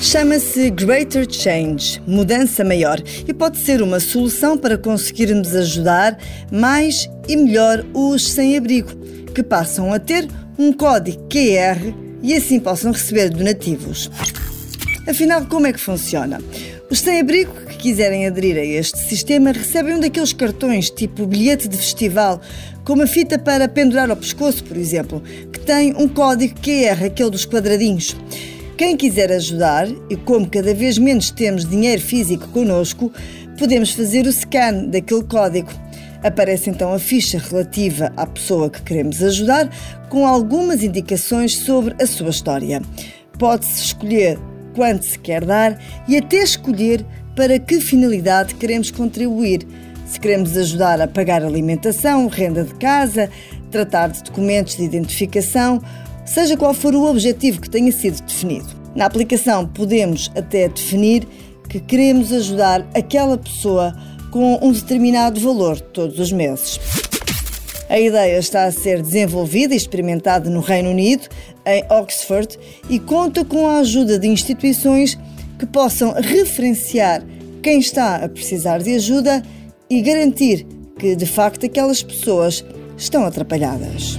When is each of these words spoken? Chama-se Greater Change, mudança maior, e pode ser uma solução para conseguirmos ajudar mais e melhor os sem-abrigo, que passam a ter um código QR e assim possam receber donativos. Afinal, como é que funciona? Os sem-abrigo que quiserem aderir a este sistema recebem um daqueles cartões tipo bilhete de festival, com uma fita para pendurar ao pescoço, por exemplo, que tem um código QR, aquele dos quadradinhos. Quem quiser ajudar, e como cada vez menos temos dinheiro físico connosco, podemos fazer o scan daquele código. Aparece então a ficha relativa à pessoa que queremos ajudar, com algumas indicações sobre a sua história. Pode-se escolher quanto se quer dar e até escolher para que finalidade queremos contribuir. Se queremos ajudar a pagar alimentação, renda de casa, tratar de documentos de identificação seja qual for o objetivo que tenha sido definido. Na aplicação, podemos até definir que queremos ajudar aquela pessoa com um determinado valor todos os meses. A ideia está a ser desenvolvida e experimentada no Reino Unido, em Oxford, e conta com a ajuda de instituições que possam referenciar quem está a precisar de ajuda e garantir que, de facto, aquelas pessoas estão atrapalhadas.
Chama-se 0.00 0.70
Greater 0.70 1.26
Change, 1.28 2.00
mudança 2.06 2.64
maior, 2.64 3.02
e 3.26 3.34
pode 3.34 3.58
ser 3.58 3.82
uma 3.82 3.98
solução 3.98 4.56
para 4.56 4.78
conseguirmos 4.78 5.54
ajudar 5.54 6.16
mais 6.52 7.10
e 7.28 7.36
melhor 7.36 7.84
os 7.92 8.30
sem-abrigo, 8.30 8.90
que 9.34 9.42
passam 9.42 9.92
a 9.92 9.98
ter 9.98 10.28
um 10.56 10.72
código 10.72 11.28
QR 11.28 11.92
e 12.22 12.32
assim 12.32 12.60
possam 12.60 12.92
receber 12.92 13.28
donativos. 13.30 14.08
Afinal, 15.06 15.44
como 15.46 15.66
é 15.66 15.72
que 15.72 15.80
funciona? 15.80 16.40
Os 16.88 17.00
sem-abrigo 17.00 17.52
que 17.66 17.76
quiserem 17.76 18.26
aderir 18.26 18.56
a 18.56 18.64
este 18.64 18.98
sistema 19.00 19.50
recebem 19.50 19.96
um 19.96 20.00
daqueles 20.00 20.32
cartões 20.32 20.90
tipo 20.90 21.26
bilhete 21.26 21.66
de 21.66 21.76
festival, 21.76 22.40
com 22.84 22.92
uma 22.92 23.06
fita 23.06 23.36
para 23.36 23.68
pendurar 23.68 24.08
ao 24.08 24.16
pescoço, 24.16 24.62
por 24.64 24.76
exemplo, 24.76 25.20
que 25.52 25.58
tem 25.58 25.92
um 25.96 26.08
código 26.08 26.54
QR, 26.60 27.04
aquele 27.04 27.30
dos 27.30 27.44
quadradinhos. 27.44 28.16
Quem 28.78 28.96
quiser 28.96 29.32
ajudar, 29.32 29.88
e 30.08 30.14
como 30.14 30.48
cada 30.48 30.72
vez 30.72 30.98
menos 30.98 31.32
temos 31.32 31.68
dinheiro 31.68 32.00
físico 32.00 32.46
connosco, 32.50 33.12
podemos 33.58 33.90
fazer 33.90 34.24
o 34.24 34.32
scan 34.32 34.84
daquele 34.84 35.24
código. 35.24 35.68
Aparece 36.22 36.70
então 36.70 36.94
a 36.94 36.98
ficha 37.00 37.38
relativa 37.40 38.12
à 38.16 38.24
pessoa 38.24 38.70
que 38.70 38.80
queremos 38.82 39.20
ajudar, 39.20 39.68
com 40.08 40.24
algumas 40.24 40.84
indicações 40.84 41.56
sobre 41.56 41.92
a 42.00 42.06
sua 42.06 42.30
história. 42.30 42.80
Pode-se 43.36 43.82
escolher 43.82 44.38
quanto 44.76 45.06
se 45.06 45.18
quer 45.18 45.44
dar 45.44 45.76
e 46.06 46.16
até 46.16 46.36
escolher 46.36 47.04
para 47.34 47.58
que 47.58 47.80
finalidade 47.80 48.54
queremos 48.54 48.92
contribuir. 48.92 49.66
Se 50.06 50.20
queremos 50.20 50.56
ajudar 50.56 51.00
a 51.00 51.08
pagar 51.08 51.42
alimentação, 51.42 52.28
renda 52.28 52.62
de 52.62 52.74
casa, 52.76 53.28
tratar 53.72 54.10
de 54.10 54.22
documentos 54.22 54.76
de 54.76 54.84
identificação 54.84 55.82
seja 56.28 56.56
qual 56.56 56.74
for 56.74 56.94
o 56.94 57.08
objetivo 57.08 57.60
que 57.60 57.70
tenha 57.70 57.90
sido 57.92 58.22
definido. 58.22 58.68
Na 58.94 59.06
aplicação, 59.06 59.66
podemos 59.66 60.30
até 60.36 60.68
definir 60.68 61.26
que 61.68 61.80
queremos 61.80 62.32
ajudar 62.32 62.88
aquela 62.94 63.36
pessoa 63.36 63.94
com 64.30 64.58
um 64.62 64.72
determinado 64.72 65.40
valor 65.40 65.80
todos 65.80 66.18
os 66.18 66.32
meses. 66.32 66.78
A 67.88 67.98
ideia 67.98 68.38
está 68.38 68.64
a 68.64 68.72
ser 68.72 69.02
desenvolvida 69.02 69.72
e 69.72 69.76
experimentada 69.76 70.50
no 70.50 70.60
Reino 70.60 70.90
Unido, 70.90 71.26
em 71.64 71.82
Oxford, 71.90 72.58
e 72.88 72.98
conta 72.98 73.44
com 73.44 73.66
a 73.66 73.78
ajuda 73.78 74.18
de 74.18 74.28
instituições 74.28 75.18
que 75.58 75.66
possam 75.66 76.12
referenciar 76.12 77.22
quem 77.62 77.78
está 77.78 78.16
a 78.16 78.28
precisar 78.28 78.78
de 78.78 78.94
ajuda 78.94 79.42
e 79.88 80.02
garantir 80.02 80.66
que, 80.98 81.16
de 81.16 81.26
facto, 81.26 81.64
aquelas 81.64 82.02
pessoas 82.02 82.64
estão 82.96 83.24
atrapalhadas. 83.24 84.18